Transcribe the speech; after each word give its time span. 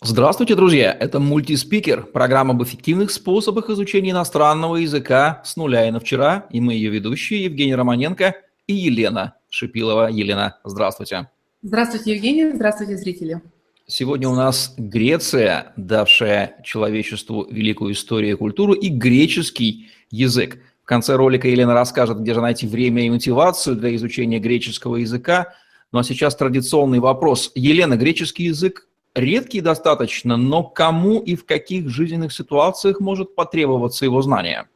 Здравствуйте, 0.00 0.54
друзья! 0.54 0.96
Это 0.98 1.18
мультиспикер, 1.18 2.04
программа 2.04 2.54
об 2.54 2.62
эффективных 2.62 3.10
способах 3.10 3.68
изучения 3.68 4.12
иностранного 4.12 4.76
языка 4.76 5.42
с 5.44 5.56
нуля 5.56 5.88
и 5.88 5.90
на 5.90 5.98
вчера. 5.98 6.46
И 6.50 6.60
мы 6.60 6.74
ее 6.74 6.90
ведущие 6.90 7.42
Евгений 7.42 7.74
Романенко 7.74 8.36
и 8.68 8.74
Елена 8.74 9.34
Шипилова. 9.50 10.08
Елена, 10.08 10.56
здравствуйте. 10.62 11.28
Здравствуйте, 11.62 12.14
Евгений. 12.14 12.52
Здравствуйте, 12.54 12.96
зрители. 12.96 13.42
Сегодня 13.88 14.28
у 14.28 14.36
нас 14.36 14.72
Греция, 14.78 15.72
давшая 15.76 16.62
человечеству 16.62 17.48
великую 17.50 17.92
историю 17.94 18.34
и 18.34 18.38
культуру, 18.38 18.74
и 18.74 18.90
греческий 18.90 19.88
язык. 20.12 20.58
В 20.84 20.86
конце 20.86 21.16
ролика 21.16 21.48
Елена 21.48 21.74
расскажет, 21.74 22.20
где 22.20 22.34
же 22.34 22.40
найти 22.40 22.68
время 22.68 23.04
и 23.04 23.10
мотивацию 23.10 23.74
для 23.74 23.92
изучения 23.96 24.38
греческого 24.38 24.94
языка. 24.96 25.54
Ну 25.90 25.98
а 25.98 26.04
сейчас 26.04 26.36
традиционный 26.36 27.00
вопрос. 27.00 27.50
Елена, 27.56 27.96
греческий 27.96 28.44
язык 28.44 28.87
редкий 29.18 29.60
достаточно, 29.60 30.36
но 30.36 30.62
кому 30.62 31.20
и 31.20 31.36
в 31.36 31.44
каких 31.44 31.88
жизненных 31.88 32.32
ситуациях 32.32 33.00
может 33.00 33.34
потребоваться 33.34 34.04
его 34.04 34.22
знание? 34.22 34.66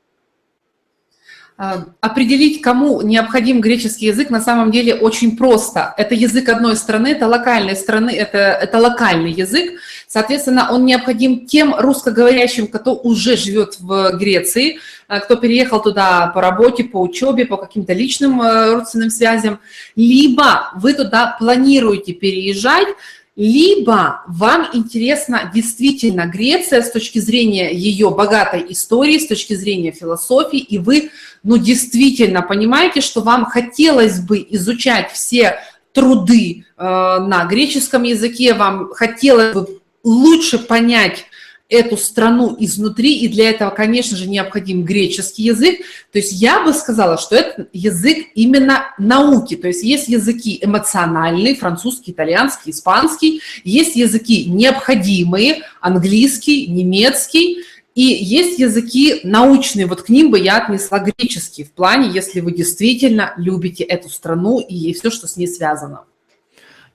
А, 1.59 1.85
определить, 2.01 2.63
кому 2.63 3.03
необходим 3.03 3.61
греческий 3.61 4.07
язык, 4.07 4.31
на 4.31 4.41
самом 4.41 4.71
деле 4.71 4.95
очень 4.95 5.37
просто. 5.37 5.95
Это 5.97 6.15
язык 6.15 6.49
одной 6.49 6.77
страны, 6.77 7.09
это 7.09 7.29
локальной 7.29 7.77
страны, 7.77 8.11
это, 8.11 8.39
это 8.39 8.79
локальный 8.79 9.31
язык. 9.31 9.79
Соответственно, 10.09 10.69
он 10.73 10.87
необходим 10.87 11.47
тем 11.47 11.75
русскоговорящим, 11.79 12.67
кто 12.67 12.95
уже 12.95 13.37
живет 13.37 13.79
в 13.79 14.13
Греции, 14.17 14.79
а, 15.09 15.21
кто 15.21 15.37
переехал 15.37 15.83
туда 15.83 16.33
по 16.35 16.41
работе, 16.41 16.85
по 16.85 17.01
учебе, 17.01 17.45
по 17.45 17.59
каким-то 17.59 17.93
личным 17.93 18.41
э, 18.41 18.73
родственным 18.73 19.11
связям, 19.11 19.61
либо 19.95 20.73
вы 20.75 20.95
туда 20.95 21.37
планируете 21.39 22.13
переезжать, 22.13 22.89
либо 23.35 24.23
вам 24.29 24.69
интересна 24.75 25.51
действительно 25.55 26.27
Греция 26.27 26.83
с 26.83 26.91
точки 26.91 27.19
зрения 27.19 27.73
ее 27.73 28.11
богатой 28.11 28.67
истории, 28.69 29.19
с 29.19 29.27
точки 29.27 29.55
зрения 29.55 29.91
философии, 29.91 30.59
и 30.59 30.79
вы, 30.79 31.11
ну, 31.43 31.57
действительно 31.57 32.43
понимаете, 32.43 33.01
что 33.01 33.23
вам 33.23 33.47
хотелось 33.47 34.21
бы 34.21 34.47
изучать 34.51 35.11
все 35.13 35.61
труды 35.93 36.65
э, 36.77 36.83
на 36.83 37.47
греческом 37.49 38.03
языке, 38.03 38.53
вам 38.55 38.91
хотелось 38.93 39.55
бы 39.55 39.81
лучше 40.05 40.59
понять 40.59 41.27
эту 41.73 41.97
страну 41.97 42.55
изнутри, 42.59 43.19
и 43.19 43.29
для 43.29 43.49
этого, 43.51 43.71
конечно 43.71 44.17
же, 44.17 44.29
необходим 44.29 44.85
греческий 44.85 45.45
язык. 45.45 45.81
То 46.13 46.19
есть 46.19 46.33
я 46.33 46.63
бы 46.63 46.73
сказала, 46.75 47.17
что 47.17 47.35
это 47.35 47.67
язык 47.73 48.27
именно 48.35 48.85
науки. 48.99 49.57
То 49.57 49.69
есть 49.69 49.83
есть 49.83 50.09
языки 50.09 50.59
эмоциональные, 50.61 51.57
французский, 51.57 52.13
итальянский, 52.13 52.73
испанский, 52.73 53.41
есть 53.65 53.97
языки 53.97 54.45
необходимые, 54.45 55.63
английский, 55.81 56.67
немецкий, 56.67 57.65
и 57.95 58.03
есть 58.03 58.59
языки 58.59 59.21
научные, 59.23 59.87
вот 59.87 60.03
к 60.03 60.09
ним 60.09 60.31
бы 60.31 60.39
я 60.39 60.59
отнесла 60.59 60.99
греческий 60.99 61.65
в 61.65 61.73
плане, 61.73 62.11
если 62.11 62.41
вы 62.41 62.53
действительно 62.53 63.35
любите 63.37 63.85
эту 63.85 64.09
страну 64.09 64.61
и 64.61 64.95
все, 64.95 65.11
что 65.11 65.27
с 65.29 65.37
ней 65.37 65.47
связано. 65.47 66.05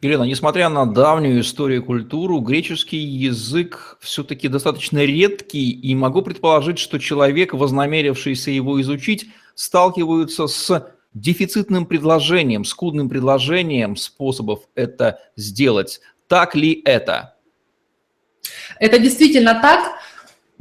Елена, 0.02 0.23
несмотря 0.23 0.70
на 0.70 0.86
давнюю 0.86 1.42
историю 1.42 1.81
и 1.81 1.86
культуру, 1.86 2.40
греческий 2.40 3.00
язык 3.00 3.98
все-таки 4.00 4.48
достаточно 4.48 5.03
редкий, 5.03 5.72
и 5.72 5.95
могу 5.95 6.22
предположить, 6.22 6.78
что 6.78 7.00
человек, 7.00 7.53
вознамерившийся 7.53 8.52
его 8.52 8.80
изучить, 8.81 9.28
сталкивается 9.56 10.45
с 10.45 10.94
дефицитным 11.16 11.88
предложением, 11.88 12.64
скудным 12.64 13.09
предложением 13.09 13.95
способов 13.95 14.62
это 14.75 15.20
сделать. 15.36 16.00
Так 16.28 16.53
ли 16.53 16.80
это? 16.86 17.36
Это 18.80 19.00
действительно 19.00 19.59
так. 19.59 20.00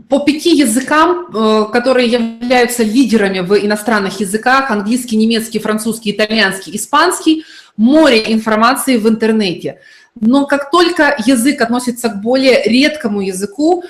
По 0.08 0.20
пяти 0.20 0.56
языкам, 0.56 1.26
э, 1.34 1.66
которые 1.72 2.08
являются 2.08 2.82
лидерами 2.82 3.40
в 3.40 3.58
иностранных 3.58 4.20
языках, 4.20 4.70
английский, 4.70 5.16
немецкий, 5.16 5.58
французский, 5.58 6.12
итальянский, 6.12 6.76
испанский– 6.76 7.44
море 7.76 8.32
информации 8.32 8.96
в 8.96 9.08
интернете. 9.08 9.80
Но 10.18 10.46
как 10.46 10.70
только 10.70 11.14
язык 11.26 11.60
относится 11.60 12.08
к 12.08 12.20
более 12.20 12.62
редкому 12.64 13.20
языку, 13.20 13.84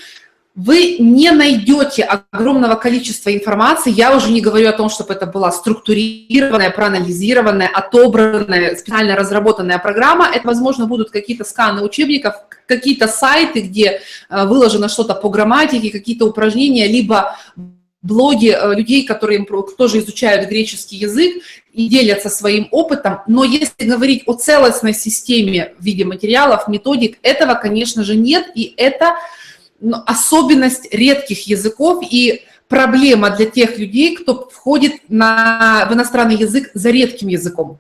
вы 0.57 0.97
не 0.99 1.31
найдете 1.33 2.03
огромного 2.03 2.77
количества 2.77 3.33
информации. 3.33 3.93
Я 3.93 4.17
уже 4.17 4.31
не 4.31 4.41
говорю 4.41 4.71
о 4.71 4.73
том, 4.73 4.89
чтобы 4.89 5.13
это 5.13 5.27
была 5.27 5.53
структурированная, 5.53 6.71
проанализированная, 6.71 7.69
отобранная, 7.69 8.75
специально 8.75 9.15
разработанная 9.17 9.79
программа. 9.79 10.27
Это, 10.35 10.47
возможно, 10.47 10.87
будут 10.87 11.11
какие-то 11.11 11.45
сканы 11.45 11.83
учебников, 11.83 12.37
какие-то 12.67 13.07
сайты, 13.07 13.61
где 13.61 14.01
э, 14.31 14.47
выложено 14.47 14.89
что-то 14.89 15.15
по 15.15 15.29
грамматике, 15.29 15.91
какие-то 15.91 16.25
упражнения, 16.25 16.87
либо 16.87 17.37
блоги 18.01 18.57
э, 18.59 18.75
людей, 18.75 19.05
которые 19.05 19.45
тоже 19.77 19.99
изучают 19.99 20.49
греческий 20.49 20.97
язык 20.97 21.43
и 21.71 21.87
делятся 21.87 22.31
своим 22.31 22.69
опытом. 22.71 23.21
Но 23.27 23.45
если 23.45 23.85
говорить 23.87 24.23
о 24.25 24.33
целостной 24.33 24.95
системе 24.95 25.75
в 25.79 25.85
виде 25.85 26.07
материалов, 26.07 26.67
методик, 26.67 27.19
этого, 27.21 27.57
конечно 27.57 28.05
же, 28.05 28.17
нет. 28.17 28.47
И 28.55 28.73
это 28.79 29.17
особенность 30.07 30.93
редких 30.93 31.47
языков 31.47 32.05
и 32.09 32.43
проблема 32.69 33.31
для 33.31 33.47
тех 33.47 33.79
людей, 33.79 34.17
кто 34.17 34.49
входит 34.49 34.95
на, 35.09 35.87
в 35.91 35.95
иностранный 35.95 36.37
язык 36.37 36.71
за 36.75 36.91
редким 36.91 37.29
языком. 37.29 37.79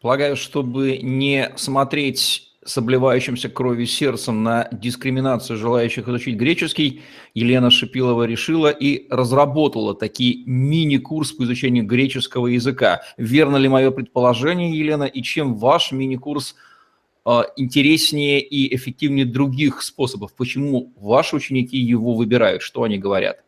Полагаю, 0.00 0.36
чтобы 0.36 0.98
не 1.02 1.52
смотреть 1.56 2.50
с 2.64 2.76
обливающимся 2.76 3.48
кровью 3.48 3.86
сердцем 3.86 4.42
на 4.42 4.68
дискриминацию 4.70 5.56
желающих 5.58 6.08
изучить 6.08 6.36
греческий, 6.36 7.02
Елена 7.34 7.70
Шипилова 7.70 8.24
решила 8.24 8.68
и 8.68 9.06
разработала 9.10 9.94
такие 9.94 10.44
мини-курс 10.44 11.32
по 11.32 11.44
изучению 11.44 11.86
греческого 11.86 12.48
языка. 12.48 13.02
Верно 13.16 13.56
ли 13.56 13.68
мое 13.68 13.90
предположение, 13.90 14.78
Елена, 14.78 15.04
и 15.04 15.22
чем 15.22 15.54
ваш 15.54 15.92
мини-курс 15.92 16.54
интереснее 17.56 18.40
и 18.40 18.74
эффективнее 18.74 19.26
других 19.26 19.82
способов? 19.82 20.32
Почему 20.34 20.92
ваши 20.96 21.36
ученики 21.36 21.76
его 21.78 22.14
выбирают? 22.14 22.62
Что 22.62 22.82
они 22.82 22.98
говорят? 22.98 23.40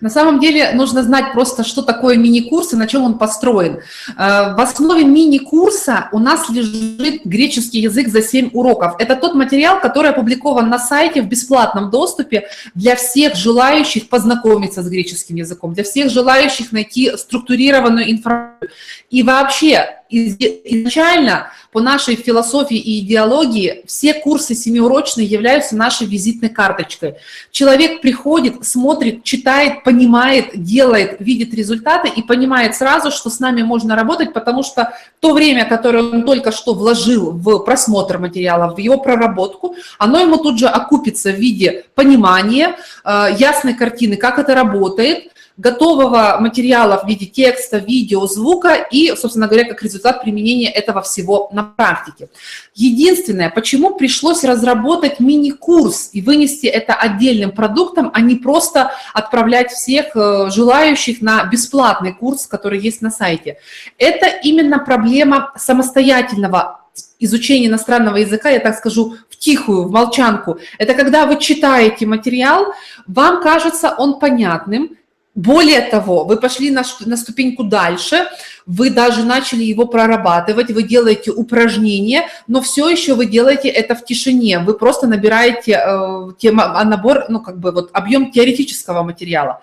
На 0.00 0.10
самом 0.10 0.40
деле 0.40 0.72
нужно 0.72 1.02
знать 1.02 1.32
просто, 1.32 1.64
что 1.64 1.82
такое 1.82 2.16
мини-курс 2.16 2.72
и 2.72 2.76
на 2.76 2.86
чем 2.86 3.04
он 3.04 3.18
построен. 3.18 3.80
Э, 4.16 4.54
в 4.54 4.60
основе 4.60 5.04
мини-курса 5.04 6.08
у 6.12 6.18
нас 6.18 6.48
лежит 6.50 7.24
греческий 7.24 7.80
язык 7.80 8.08
за 8.08 8.22
7 8.22 8.50
уроков. 8.52 8.94
Это 8.98 9.16
тот 9.16 9.34
материал, 9.34 9.80
который 9.80 10.10
опубликован 10.10 10.68
на 10.68 10.78
сайте 10.78 11.22
в 11.22 11.28
бесплатном 11.28 11.90
доступе 11.90 12.48
для 12.74 12.96
всех 12.96 13.36
желающих 13.36 14.08
познакомиться 14.08 14.82
с 14.82 14.88
греческим 14.88 15.36
языком, 15.36 15.74
для 15.74 15.84
всех 15.84 16.10
желающих 16.10 16.72
найти 16.72 17.16
структурированную 17.16 18.10
информацию. 18.10 18.70
И 19.10 19.22
вообще 19.22 20.03
изначально 20.14 21.50
по 21.72 21.80
нашей 21.80 22.14
философии 22.14 22.76
и 22.76 23.00
идеологии 23.00 23.82
все 23.86 24.14
курсы 24.14 24.54
семиурочные 24.54 25.26
являются 25.26 25.76
нашей 25.76 26.06
визитной 26.06 26.48
карточкой. 26.48 27.16
Человек 27.50 28.00
приходит, 28.00 28.64
смотрит, 28.64 29.24
читает, 29.24 29.82
понимает, 29.82 30.50
делает, 30.54 31.16
видит 31.18 31.52
результаты 31.52 32.08
и 32.08 32.22
понимает 32.22 32.76
сразу, 32.76 33.10
что 33.10 33.28
с 33.28 33.40
нами 33.40 33.62
можно 33.62 33.96
работать, 33.96 34.32
потому 34.32 34.62
что 34.62 34.92
то 35.18 35.32
время, 35.32 35.64
которое 35.64 36.04
он 36.04 36.22
только 36.22 36.52
что 36.52 36.74
вложил 36.74 37.32
в 37.32 37.58
просмотр 37.58 38.18
материалов, 38.18 38.76
в 38.76 38.78
его 38.78 38.98
проработку, 38.98 39.74
оно 39.98 40.20
ему 40.20 40.36
тут 40.36 40.60
же 40.60 40.68
окупится 40.68 41.32
в 41.32 41.36
виде 41.36 41.84
понимания, 41.96 42.76
э, 43.04 43.28
ясной 43.36 43.74
картины, 43.74 44.16
как 44.16 44.38
это 44.38 44.54
работает, 44.54 45.33
готового 45.56 46.38
материала 46.40 47.00
в 47.02 47.08
виде 47.08 47.26
текста, 47.26 47.78
видео, 47.78 48.26
звука 48.26 48.74
и, 48.74 49.14
собственно 49.16 49.46
говоря, 49.46 49.68
как 49.68 49.82
результат 49.82 50.22
применения 50.22 50.68
этого 50.68 51.00
всего 51.02 51.48
на 51.52 51.62
практике. 51.62 52.28
Единственное, 52.74 53.50
почему 53.50 53.94
пришлось 53.94 54.42
разработать 54.42 55.20
мини-курс 55.20 56.10
и 56.12 56.22
вынести 56.22 56.66
это 56.66 56.94
отдельным 56.94 57.52
продуктом, 57.52 58.10
а 58.12 58.20
не 58.20 58.34
просто 58.34 58.92
отправлять 59.12 59.70
всех 59.70 60.16
э, 60.16 60.50
желающих 60.50 61.22
на 61.22 61.44
бесплатный 61.44 62.12
курс, 62.12 62.46
который 62.46 62.80
есть 62.80 63.00
на 63.00 63.10
сайте. 63.10 63.58
Это 63.98 64.26
именно 64.26 64.80
проблема 64.80 65.52
самостоятельного 65.56 66.80
изучения 67.20 67.68
иностранного 67.68 68.16
языка, 68.16 68.50
я 68.50 68.58
так 68.58 68.76
скажу, 68.76 69.16
в 69.30 69.36
тихую, 69.36 69.84
в 69.84 69.90
молчанку. 69.90 70.58
Это 70.78 70.94
когда 70.94 71.26
вы 71.26 71.38
читаете 71.38 72.06
материал, 72.06 72.74
вам 73.06 73.42
кажется 73.42 73.94
он 73.96 74.18
понятным, 74.18 74.96
более 75.34 75.80
того, 75.80 76.24
вы 76.24 76.36
пошли 76.36 76.70
на, 76.70 76.84
на 77.06 77.16
ступеньку 77.16 77.64
дальше, 77.64 78.28
вы 78.66 78.90
даже 78.90 79.24
начали 79.24 79.64
его 79.64 79.86
прорабатывать, 79.86 80.70
вы 80.70 80.84
делаете 80.84 81.32
упражнения, 81.32 82.28
но 82.46 82.60
все 82.60 82.88
еще 82.88 83.14
вы 83.14 83.26
делаете 83.26 83.68
это 83.68 83.94
в 83.94 84.04
тишине, 84.04 84.60
вы 84.60 84.74
просто 84.74 85.06
набираете 85.06 85.72
э, 85.72 86.32
тема, 86.38 86.82
набор, 86.84 87.24
ну 87.28 87.40
как 87.40 87.58
бы 87.58 87.72
вот 87.72 87.90
объем 87.92 88.30
теоретического 88.30 89.02
материала. 89.02 89.60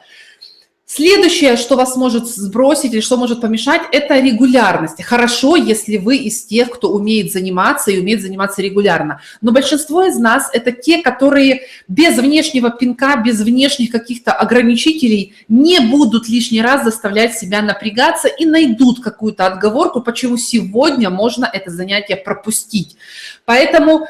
Следующее, 0.93 1.55
что 1.55 1.77
вас 1.77 1.95
может 1.95 2.27
сбросить 2.27 2.93
или 2.93 2.99
что 2.99 3.15
может 3.15 3.39
помешать, 3.39 3.81
это 3.93 4.19
регулярность. 4.19 5.01
Хорошо, 5.01 5.55
если 5.55 5.95
вы 5.95 6.17
из 6.17 6.43
тех, 6.43 6.69
кто 6.69 6.91
умеет 6.91 7.31
заниматься 7.31 7.91
и 7.91 7.99
умеет 8.01 8.21
заниматься 8.21 8.61
регулярно. 8.61 9.21
Но 9.39 9.53
большинство 9.53 10.03
из 10.03 10.17
нас 10.17 10.49
это 10.51 10.73
те, 10.73 11.01
которые 11.01 11.61
без 11.87 12.17
внешнего 12.17 12.71
пинка, 12.71 13.15
без 13.15 13.39
внешних 13.39 13.89
каких-то 13.89 14.33
ограничителей 14.33 15.33
не 15.47 15.79
будут 15.79 16.27
лишний 16.27 16.61
раз 16.61 16.83
заставлять 16.83 17.37
себя 17.37 17.61
напрягаться 17.61 18.27
и 18.27 18.45
найдут 18.45 19.01
какую-то 19.01 19.47
отговорку, 19.47 20.01
почему 20.01 20.35
сегодня 20.35 21.09
можно 21.09 21.49
это 21.53 21.71
занятие 21.71 22.17
пропустить. 22.17 22.97
Поэтому 23.45 24.07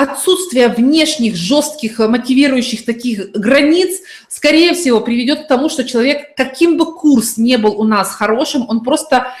отсутствие 0.00 0.68
внешних, 0.68 1.36
жестких, 1.36 2.00
э, 2.00 2.08
мотивирующих 2.08 2.84
таких 2.84 3.32
границ, 3.32 4.00
скорее 4.28 4.74
всего, 4.74 5.00
приведет 5.00 5.44
к 5.44 5.48
тому, 5.48 5.68
что 5.68 5.84
человек, 5.84 6.34
каким 6.36 6.78
бы 6.78 6.94
курс 6.94 7.36
не 7.36 7.58
был 7.58 7.78
у 7.78 7.84
нас 7.84 8.14
хорошим, 8.14 8.64
он 8.68 8.82
просто 8.82 9.34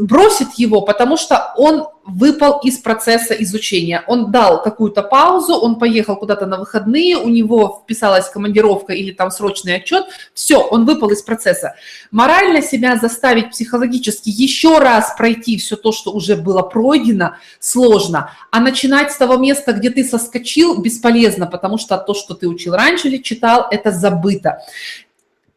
бросит 0.00 0.54
его, 0.56 0.80
потому 0.80 1.16
что 1.16 1.52
он 1.56 1.86
выпал 2.04 2.60
из 2.60 2.78
процесса 2.78 3.34
изучения. 3.34 4.02
Он 4.06 4.32
дал 4.32 4.62
какую-то 4.62 5.02
паузу, 5.02 5.54
он 5.54 5.78
поехал 5.78 6.16
куда-то 6.16 6.46
на 6.46 6.56
выходные, 6.56 7.16
у 7.16 7.28
него 7.28 7.82
вписалась 7.82 8.28
командировка 8.28 8.92
или 8.92 9.12
там 9.12 9.30
срочный 9.30 9.76
отчет, 9.76 10.06
все, 10.34 10.60
он 10.60 10.84
выпал 10.84 11.10
из 11.10 11.22
процесса. 11.22 11.74
Морально 12.10 12.62
себя 12.62 12.96
заставить 12.96 13.50
психологически 13.50 14.30
еще 14.30 14.78
раз 14.78 15.14
пройти 15.16 15.58
все 15.58 15.76
то, 15.76 15.92
что 15.92 16.10
уже 16.10 16.36
было 16.36 16.62
пройдено, 16.62 17.36
сложно, 17.60 18.30
а 18.50 18.60
начинать 18.60 19.12
с 19.12 19.16
того 19.16 19.36
места, 19.36 19.72
где 19.72 19.90
ты 19.90 20.04
соскочил, 20.04 20.78
бесполезно, 20.78 21.46
потому 21.46 21.78
что 21.78 21.98
то, 21.98 22.14
что 22.14 22.34
ты 22.34 22.48
учил 22.48 22.74
раньше 22.74 23.08
или 23.08 23.18
читал, 23.18 23.66
это 23.70 23.92
забыто. 23.92 24.58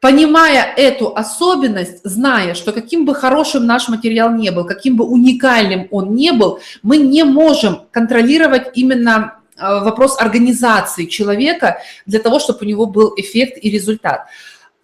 Понимая 0.01 0.73
эту 0.75 1.15
особенность, 1.15 2.01
зная, 2.03 2.53
что 2.53 2.71
каким 2.71 3.05
бы 3.05 3.15
хорошим 3.15 3.65
наш 3.65 3.89
материал 3.89 4.31
не 4.31 4.51
был, 4.51 4.65
каким 4.65 4.97
бы 4.97 5.05
уникальным 5.05 5.87
он 5.89 6.13
не 6.13 6.31
был, 6.31 6.59
мы 6.83 6.97
не 6.97 7.23
можем 7.23 7.83
контролировать 7.91 8.67
именно 8.75 9.39
э, 9.57 9.61
вопрос 9.61 10.19
организации 10.19 11.05
человека 11.05 11.81
для 12.05 12.19
того, 12.19 12.39
чтобы 12.39 12.59
у 12.61 12.65
него 12.65 12.85
был 12.85 13.13
эффект 13.17 13.57
и 13.61 13.69
результат. 13.69 14.27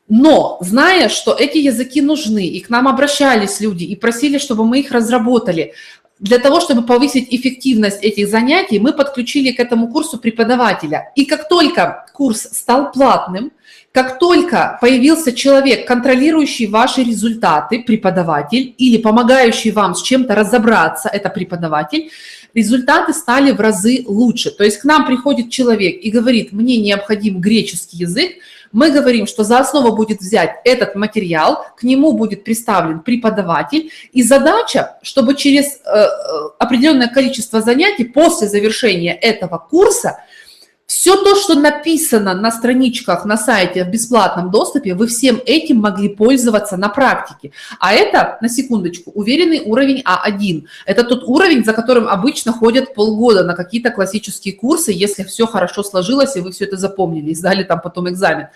Но 0.08 0.58
зная, 0.62 1.08
что 1.08 1.34
эти 1.34 1.58
языки 1.58 2.02
нужны, 2.02 2.46
и 2.46 2.60
к 2.60 2.70
нам 2.70 2.88
обращались 2.88 3.62
люди 3.62 3.84
и 3.84 3.96
просили, 3.96 4.40
чтобы 4.40 4.66
мы 4.66 4.80
их 4.80 4.92
разработали, 4.92 5.74
для 6.20 6.38
того, 6.38 6.60
чтобы 6.60 6.84
повысить 6.84 7.28
эффективность 7.32 8.04
этих 8.04 8.28
занятий, 8.28 8.80
мы 8.80 8.94
подключили 8.94 9.52
к 9.52 9.60
этому 9.60 9.88
курсу 9.88 10.20
преподавателя. 10.20 11.12
И 11.16 11.26
как 11.26 11.48
только 11.48 12.06
курс 12.14 12.42
стал 12.42 12.92
платным, 12.92 13.52
как 13.92 14.20
только 14.20 14.78
появился 14.80 15.34
человек, 15.34 15.86
контролирующий 15.86 16.68
ваши 16.68 17.04
результаты, 17.04 17.84
преподаватель, 17.84 18.74
или 18.78 18.98
помогающий 18.98 19.72
вам 19.72 19.96
с 19.96 20.02
чем-то 20.02 20.34
разобраться, 20.34 21.10
это 21.10 21.30
преподаватель, 21.30 22.10
результаты 22.54 23.14
стали 23.14 23.52
в 23.52 23.60
разы 23.60 24.04
лучше. 24.08 24.52
То 24.52 24.64
есть 24.64 24.78
к 24.78 24.86
нам 24.86 25.06
приходит 25.06 25.50
человек 25.50 26.02
и 26.02 26.10
говорит, 26.10 26.54
мне 26.54 26.78
необходим 26.78 27.42
греческий 27.42 27.98
язык, 27.98 28.32
мы 28.72 28.92
говорим, 28.92 29.28
что 29.28 29.44
за 29.44 29.60
основу 29.60 29.94
будет 29.94 30.22
взять 30.22 30.62
этот 30.64 30.96
материал, 30.96 31.66
к 31.76 31.84
нему 31.84 32.14
будет 32.14 32.46
представлен 32.46 33.02
преподаватель, 33.02 33.92
и 34.14 34.24
задача, 34.24 34.96
чтобы 35.02 35.36
через 35.36 35.66
э, 35.66 35.80
э 35.86 36.08
определенное 36.58 37.10
количество 37.10 37.62
занятий 37.62 38.06
после 38.06 38.48
завершения 38.48 39.14
этого 39.14 39.58
курса– 39.58 40.24
все 40.92 41.16
то, 41.16 41.36
что 41.36 41.56
написано 41.56 42.34
на 42.34 42.52
страничках 42.52 43.24
на 43.24 43.38
сайте 43.38 43.86
в 43.86 43.90
бесплатном 43.90 44.52
доступе, 44.52 44.94
вы 44.94 45.08
всем 45.08 45.42
этим 45.46 45.78
могли 45.78 46.10
пользоваться 46.10 46.76
на 46.76 46.90
практике. 46.90 47.54
А 47.80 47.94
это, 47.94 48.38
на 48.42 48.50
секундочку, 48.50 49.10
уверенный 49.12 49.62
уровень 49.62 50.04
А1. 50.04 50.66
Это 50.86 51.06
тот 51.06 51.24
уровень, 51.24 51.64
за 51.64 51.72
которым 51.72 52.10
обычно 52.10 52.52
ходят 52.52 52.94
полгода 52.94 53.46
на 53.46 53.56
какие-то 53.56 53.90
классические 53.90 54.54
курсы, 54.54 54.92
если 54.92 55.24
все 55.24 55.48
хорошо 55.48 55.82
сложилось, 55.82 56.36
и 56.36 56.42
вы 56.42 56.52
все 56.52 56.66
это 56.66 56.76
запомнили, 56.76 57.30
и 57.30 57.36
сдали 57.36 57.64
там 57.64 57.80
потом 57.80 58.10
экзамен. 58.10 58.48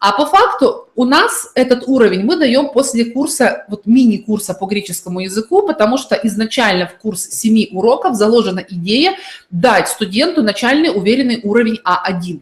А 0.00 0.12
по 0.12 0.26
факту 0.26 0.88
у 0.94 1.04
нас 1.04 1.50
этот 1.54 1.84
уровень 1.86 2.24
мы 2.24 2.36
даем 2.36 2.68
после 2.68 3.04
курса, 3.06 3.64
вот 3.68 3.86
мини-курса 3.86 4.54
по 4.54 4.66
греческому 4.66 5.20
языку, 5.20 5.66
потому 5.66 5.98
что 5.98 6.14
изначально 6.14 6.86
в 6.86 6.98
курс 6.98 7.28
7 7.28 7.68
уроков 7.72 8.14
заложена 8.14 8.64
идея 8.68 9.14
дать 9.50 9.88
студенту 9.88 10.42
начальный 10.42 10.90
уверенный 10.90 11.40
уровень 11.42 11.80
А1. 11.84 12.40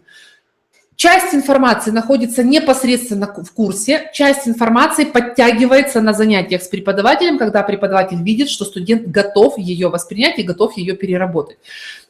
Часть 0.95 1.35
информации 1.35 1.91
находится 1.91 2.45
непосредственно 2.45 3.27
в 3.27 3.53
курсе, 3.53 4.11
часть 4.13 4.47
информации 4.47 5.05
подтягивается 5.05 6.01
на 6.01 6.13
занятиях 6.13 6.63
с 6.63 6.69
преподавателем, 6.69 7.39
когда 7.39 7.63
преподаватель 7.65 8.23
видит, 8.23 8.49
что 8.49 8.65
студент 8.65 9.09
готов 9.09 9.59
ее 9.59 9.89
воспринять 9.89 10.39
и 10.39 10.45
готов 10.45 10.77
ее 10.77 10.95
переработать. 10.95 11.57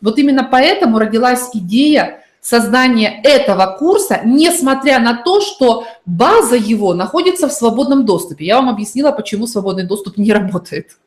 Вот 0.03 0.19
именно 0.19 0.45
поэтому 0.45 0.99
родилась 0.99 1.49
идея 1.55 2.22
создания 2.43 3.21
этого 3.23 3.77
курса, 3.79 4.21
несмотря 4.25 4.99
на 4.99 5.23
то, 5.23 5.41
что 5.41 5.87
база 6.05 6.57
его 6.57 6.93
находится 6.93 7.49
в 7.49 7.53
свободном 7.53 8.05
доступе. 8.05 8.45
Я 8.45 8.57
вам 8.57 8.69
объяснила, 8.69 9.13
почему 9.13 9.47
свободный 9.47 9.85
доступ 9.85 10.19
не 10.19 10.33
работает. 10.33 10.99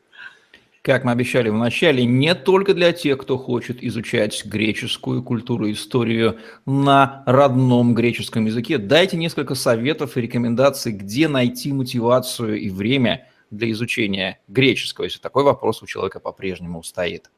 Как 0.82 1.04
мы 1.04 1.12
обещали 1.12 1.48
в 1.48 1.54
начале, 1.54 2.04
не 2.04 2.34
только 2.34 2.72
для 2.72 2.92
тех, 2.92 3.18
кто 3.18 3.36
хочет 3.38 3.82
изучать 3.82 4.44
греческую 4.46 5.22
культуру 5.22 5.66
и 5.66 5.72
историю 5.72 6.38
на 6.64 7.24
родном 7.26 7.92
греческом 7.92 8.46
языке. 8.46 8.78
Дайте 8.78 9.16
несколько 9.16 9.56
советов 9.56 10.16
и 10.16 10.20
рекомендаций, 10.20 10.92
где 10.92 11.28
найти 11.28 11.72
мотивацию 11.72 12.60
и 12.60 12.70
время 12.70 13.26
для 13.50 13.70
изучения 13.72 14.40
греческого, 14.48 15.04
если 15.04 15.18
такой 15.18 15.42
вопрос 15.42 15.82
у 15.82 15.86
человека 15.86 16.20
по-прежнему 16.20 16.82
стоит. 16.82 17.30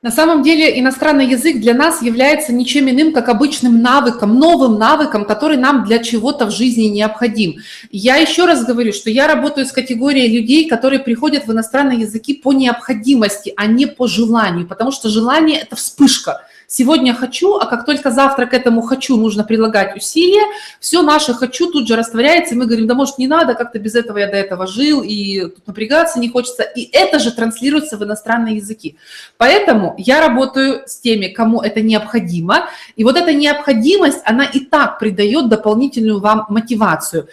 На 0.00 0.12
самом 0.12 0.44
деле 0.44 0.78
иностранный 0.78 1.26
язык 1.26 1.58
для 1.58 1.74
нас 1.74 2.02
является 2.02 2.52
ничем 2.52 2.88
иным, 2.88 3.12
как 3.12 3.28
обычным 3.28 3.82
навыком, 3.82 4.38
новым 4.38 4.78
навыком, 4.78 5.24
который 5.24 5.56
нам 5.56 5.84
для 5.84 5.98
чего-то 5.98 6.46
в 6.46 6.52
жизни 6.52 6.84
необходим. 6.84 7.56
Я 7.90 8.14
еще 8.14 8.44
раз 8.44 8.64
говорю, 8.64 8.92
что 8.92 9.10
я 9.10 9.26
работаю 9.26 9.66
с 9.66 9.72
категорией 9.72 10.38
людей, 10.38 10.68
которые 10.68 11.00
приходят 11.00 11.46
в 11.46 11.52
иностранные 11.52 12.00
языки 12.00 12.34
по 12.34 12.52
необходимости, 12.52 13.52
а 13.56 13.66
не 13.66 13.86
по 13.86 14.06
желанию, 14.06 14.68
потому 14.68 14.92
что 14.92 15.08
желание– 15.08 15.58
это 15.62 15.74
вспышка– 15.74 16.42
Сегодня 16.70 17.14
хочу, 17.14 17.54
а 17.54 17.64
как 17.64 17.86
только 17.86 18.10
завтра 18.10 18.44
к 18.44 18.52
этому 18.52 18.82
хочу 18.82 19.16
нужно 19.16 19.42
прилагать 19.42 19.96
усилия, 19.96 20.44
все 20.80 21.00
наше 21.00 21.32
хочу 21.32 21.72
тут 21.72 21.88
же 21.88 21.96
растворяется, 21.96 22.54
и 22.54 22.58
мы 22.58 22.66
говорим, 22.66 22.86
да 22.86 22.94
может 22.94 23.16
не 23.16 23.26
надо, 23.26 23.54
как-то 23.54 23.78
без 23.78 23.94
этого 23.94 24.18
я 24.18 24.26
до 24.26 24.36
этого 24.36 24.66
жил, 24.66 25.00
и 25.00 25.46
тут 25.46 25.66
напрягаться 25.66 26.20
не 26.20 26.28
хочется. 26.28 26.64
И 26.64 26.90
это 26.92 27.20
же 27.20 27.32
транслируется 27.32 27.96
в 27.96 28.04
иностранные 28.04 28.56
языки. 28.56 28.98
Поэтому 29.38 29.94
я 29.96 30.20
работаю 30.20 30.82
с 30.86 31.00
теми, 31.00 31.28
кому 31.28 31.62
это 31.62 31.80
необходимо, 31.80 32.68
и 32.96 33.02
вот 33.02 33.16
эта 33.16 33.32
необходимость, 33.32 34.20
она 34.26 34.44
и 34.44 34.60
так 34.60 34.98
придает 34.98 35.48
дополнительную 35.48 36.20
вам 36.20 36.44
мотивацию. 36.50 37.28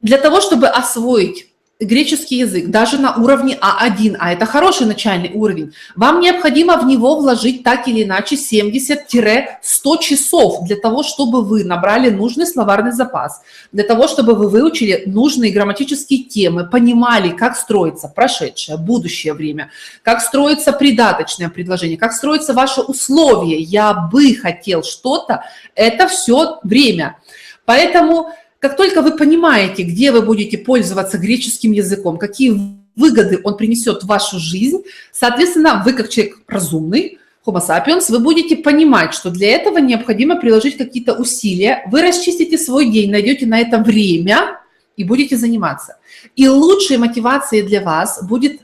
Для 0.00 0.16
того, 0.16 0.40
чтобы 0.40 0.68
освоить 0.68 1.53
греческий 1.84 2.38
язык 2.38 2.66
даже 2.66 2.98
на 2.98 3.14
уровне 3.14 3.58
А1, 3.60 4.16
а 4.18 4.32
это 4.32 4.46
хороший 4.46 4.86
начальный 4.86 5.30
уровень, 5.32 5.72
вам 5.96 6.20
необходимо 6.20 6.76
в 6.76 6.86
него 6.86 7.16
вложить 7.16 7.62
так 7.62 7.88
или 7.88 8.04
иначе 8.04 8.36
70-100 8.36 10.00
часов 10.00 10.64
для 10.64 10.76
того, 10.76 11.02
чтобы 11.02 11.42
вы 11.42 11.64
набрали 11.64 12.10
нужный 12.10 12.46
словарный 12.46 12.92
запас, 12.92 13.42
для 13.72 13.84
того, 13.84 14.08
чтобы 14.08 14.34
вы 14.34 14.48
выучили 14.48 15.04
нужные 15.06 15.52
грамматические 15.52 16.24
темы, 16.24 16.64
понимали, 16.68 17.30
как 17.30 17.56
строится 17.56 18.08
прошедшее, 18.08 18.78
будущее 18.78 19.34
время, 19.34 19.70
как 20.02 20.20
строится 20.20 20.72
придаточное 20.72 21.48
предложение, 21.48 21.98
как 21.98 22.12
строится 22.12 22.52
ваше 22.52 22.80
условие 22.80 23.60
«я 23.60 23.94
бы 23.94 24.34
хотел 24.34 24.82
что-то», 24.82 25.44
это 25.74 26.08
все 26.08 26.58
время. 26.62 27.16
Поэтому 27.64 28.30
как 28.64 28.78
только 28.78 29.02
вы 29.02 29.14
понимаете, 29.14 29.82
где 29.82 30.10
вы 30.10 30.22
будете 30.22 30.56
пользоваться 30.56 31.18
греческим 31.18 31.72
языком, 31.72 32.16
какие 32.16 32.58
выгоды 32.96 33.38
он 33.44 33.58
принесет 33.58 34.02
в 34.02 34.06
вашу 34.06 34.38
жизнь, 34.38 34.84
соответственно, 35.12 35.82
вы 35.84 35.92
как 35.92 36.08
человек 36.08 36.38
разумный, 36.46 37.18
Homo 37.44 37.60
sapiens, 37.60 38.06
вы 38.08 38.20
будете 38.20 38.56
понимать, 38.56 39.12
что 39.12 39.28
для 39.28 39.50
этого 39.50 39.76
необходимо 39.76 40.40
приложить 40.40 40.78
какие-то 40.78 41.12
усилия, 41.12 41.86
вы 41.90 42.00
расчистите 42.00 42.56
свой 42.56 42.90
день, 42.90 43.10
найдете 43.10 43.44
на 43.44 43.60
это 43.60 43.76
время 43.76 44.60
и 44.96 45.04
будете 45.04 45.36
заниматься. 45.36 45.98
И 46.34 46.48
лучшей 46.48 46.96
мотивацией 46.96 47.66
для 47.66 47.82
вас 47.82 48.24
будет 48.24 48.62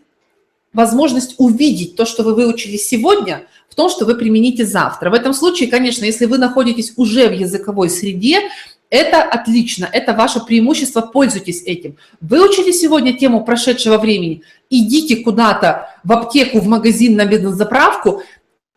возможность 0.73 1.35
увидеть 1.37 1.95
то, 1.95 2.07
что 2.07 2.23
вы 2.23 2.35
выучили 2.35 2.78
сегодня, 2.78 3.42
в 3.69 3.75
том, 3.75 3.90
что 3.90 4.07
вы 4.07 4.14
примените 4.14 4.64
завтра. 4.64 5.11
В 5.11 5.14
этом 5.14 5.35
случае, 5.35 5.69
конечно, 5.69 6.07
если 6.07 6.25
вы 6.25 6.38
находитесь 6.38 6.95
уже 6.97 7.28
в 7.28 7.33
языковой 7.33 7.90
среде, 7.90 8.49
это 8.90 9.23
отлично, 9.23 9.88
это 9.90 10.12
ваше 10.12 10.40
преимущество, 10.40 11.00
пользуйтесь 11.00 11.62
этим. 11.62 11.97
Выучили 12.20 12.73
сегодня 12.73 13.16
тему 13.16 13.44
прошедшего 13.44 13.99
времени, 13.99 14.42
идите 14.68 15.16
куда-то 15.16 15.88
в 16.02 16.12
аптеку, 16.12 16.59
в 16.59 16.66
магазин 16.66 17.16
на 17.16 17.25
заправку 17.52 18.23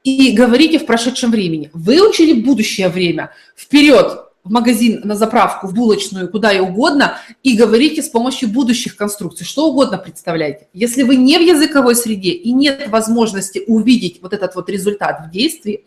и 0.03 0.32
говорите 0.32 0.77
в 0.77 0.86
прошедшем 0.86 1.32
времени. 1.32 1.72
Выучили 1.74 2.34
будущее 2.41 2.89
время, 2.89 3.32
вперед, 3.58 4.20
в 4.44 4.52
магазин, 4.52 5.02
на 5.04 5.16
заправку, 5.16 5.68
в 5.68 5.74
булочную, 5.74 6.30
куда 6.30 6.52
и 6.52 6.60
угодно, 6.60 7.18
и 7.44 7.56
говорите 7.56 8.02
с 8.02 8.10
помощью 8.10 8.50
будущих 8.50 8.98
конструкций, 8.98 9.46
что 9.46 9.70
угодно 9.70 9.98
представляете. 9.98 10.68
Если 10.74 11.04
вы 11.04 11.16
не 11.16 11.38
в 11.38 11.42
языковой 11.42 11.96
среде 11.96 12.32
и 12.32 12.52
нет 12.52 12.90
возможности 12.90 13.64
увидеть 13.68 14.20
вот 14.22 14.34
этот 14.34 14.56
вот 14.56 14.70
результат 14.70 15.26
в 15.26 15.32
действии, 15.32 15.86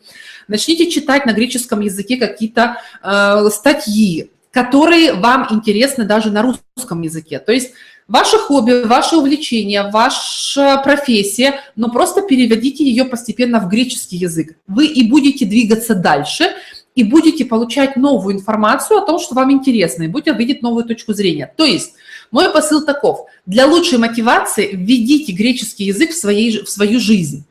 начните 0.48 0.90
читать 0.90 1.26
на 1.26 1.32
греческом 1.32 1.80
языке 1.80 2.16
какие-то 2.16 2.78
э, 3.02 3.50
статьи, 3.50 4.30
которые 4.50 5.12
вам 5.12 5.48
интересны 5.50 6.04
даже 6.04 6.30
на 6.30 6.42
русском 6.42 7.02
языке. 7.02 7.38
То 7.38 7.52
есть 7.52 7.72
ваше 8.08 8.38
хобби, 8.38 8.84
ваше 8.86 9.16
увлечение, 9.16 9.90
ваша 9.90 10.80
профессия, 10.82 11.60
но 11.76 11.90
просто 11.90 12.22
переводите 12.22 12.84
ее 12.84 13.04
постепенно 13.04 13.60
в 13.60 13.68
греческий 13.68 14.16
язык. 14.16 14.56
Вы 14.66 14.86
и 14.86 15.10
будете 15.10 15.44
двигаться 15.44 15.94
дальше, 15.94 16.54
и 16.96 17.04
будете 17.04 17.44
получать 17.44 17.96
новую 17.96 18.34
информацию 18.34 18.98
о 18.98 19.06
том, 19.06 19.20
что 19.20 19.34
вам 19.34 19.52
интересно, 19.52 20.04
и 20.04 20.08
будете 20.08 20.32
видеть 20.32 20.62
новую 20.62 20.84
точку 20.84 21.12
зрения. 21.12 21.52
То 21.56 21.64
есть 21.64 21.92
мой 22.32 22.50
посыл 22.50 22.84
таков. 22.84 23.26
Для 23.44 23.66
лучшей 23.66 23.98
мотивации 23.98 24.70
введите 24.72 25.32
греческий 25.32 25.84
язык 25.84 26.10
в, 26.10 26.16
своей, 26.16 26.64
в 26.64 26.68
свою 26.68 26.98
жизнь. 26.98 27.44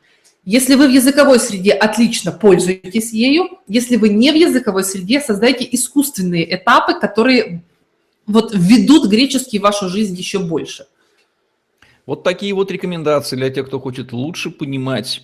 Если 0.45 0.75
вы 0.75 0.87
в 0.87 0.91
языковой 0.91 1.39
среде, 1.39 1.71
отлично 1.71 2.31
пользуетесь 2.31 3.13
ею. 3.13 3.49
Если 3.67 3.95
вы 3.95 4.09
не 4.09 4.31
в 4.31 4.35
языковой 4.35 4.83
среде, 4.83 5.21
создайте 5.21 5.67
искусственные 5.71 6.55
этапы, 6.55 6.99
которые 6.99 7.63
вот 8.25 8.51
введут 8.53 9.07
греческий 9.07 9.59
в 9.59 9.63
вашу 9.63 9.89
жизнь 9.89 10.15
еще 10.15 10.39
больше. 10.39 10.87
Вот 12.07 12.23
такие 12.23 12.53
вот 12.53 12.71
рекомендации 12.71 13.35
для 13.35 13.49
тех, 13.51 13.67
кто 13.67 13.79
хочет 13.79 14.11
лучше 14.11 14.49
понимать 14.49 15.23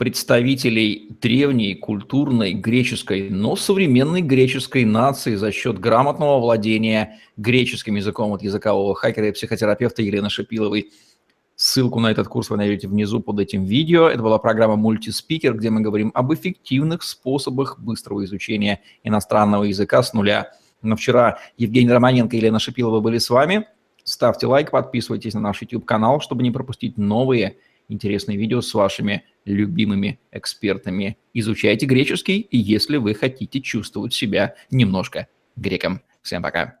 представителей 0.00 1.14
древней 1.20 1.74
культурной 1.74 2.54
греческой, 2.54 3.28
но 3.28 3.54
современной 3.54 4.22
греческой 4.22 4.86
нации 4.86 5.34
за 5.34 5.52
счет 5.52 5.78
грамотного 5.78 6.40
владения 6.40 7.18
греческим 7.36 7.96
языком 7.96 8.32
от 8.32 8.40
языкового 8.40 8.94
хакера 8.94 9.28
и 9.28 9.32
психотерапевта 9.32 10.00
Елены 10.00 10.30
Шапиловой. 10.30 10.90
Ссылку 11.54 12.00
на 12.00 12.10
этот 12.10 12.28
курс 12.28 12.48
вы 12.48 12.56
найдете 12.56 12.88
внизу 12.88 13.20
под 13.20 13.40
этим 13.40 13.66
видео. 13.66 14.08
Это 14.08 14.22
была 14.22 14.38
программа 14.38 14.76
«Мультиспикер», 14.76 15.52
где 15.52 15.68
мы 15.68 15.82
говорим 15.82 16.12
об 16.14 16.32
эффективных 16.32 17.02
способах 17.02 17.78
быстрого 17.78 18.24
изучения 18.24 18.80
иностранного 19.04 19.64
языка 19.64 20.02
с 20.02 20.14
нуля. 20.14 20.50
Но 20.80 20.96
вчера 20.96 21.40
Евгений 21.58 21.92
Романенко 21.92 22.36
и 22.36 22.38
Елена 22.38 22.58
Шапилова 22.58 23.00
были 23.00 23.18
с 23.18 23.28
вами. 23.28 23.66
Ставьте 24.04 24.46
лайк, 24.46 24.70
подписывайтесь 24.70 25.34
на 25.34 25.40
наш 25.40 25.60
YouTube-канал, 25.60 26.22
чтобы 26.22 26.42
не 26.42 26.50
пропустить 26.50 26.96
новые 26.96 27.58
интересные 27.90 28.38
видео 28.38 28.60
с 28.60 28.72
вашими 28.74 29.24
любимыми 29.44 30.20
экспертами. 30.32 31.18
Изучайте 31.34 31.86
греческий, 31.86 32.46
если 32.50 32.96
вы 32.96 33.14
хотите 33.14 33.60
чувствовать 33.60 34.14
себя 34.14 34.54
немножко 34.70 35.28
греком. 35.56 36.02
Всем 36.22 36.42
пока. 36.42 36.79